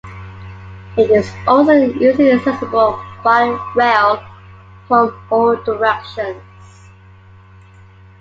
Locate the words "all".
5.29-5.55